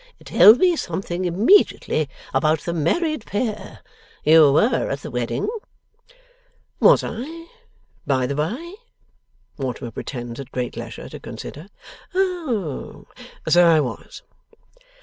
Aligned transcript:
Tell 0.25 0.55
me 0.55 0.75
something, 0.75 1.25
immediately, 1.25 2.09
about 2.33 2.61
the 2.61 2.73
married 2.73 3.23
pair. 3.27 3.81
You 4.23 4.51
were 4.51 4.89
at 4.89 5.01
the 5.01 5.11
wedding.' 5.11 5.47
'Was 6.79 7.03
I, 7.03 7.45
by 8.07 8.25
the 8.25 8.33
by?' 8.33 8.73
Mortimer 9.59 9.91
pretends, 9.91 10.39
at 10.39 10.51
great 10.51 10.75
leisure, 10.75 11.07
to 11.09 11.19
consider. 11.19 11.67
'So 12.15 13.05
I 13.55 13.79
was! 13.79 14.23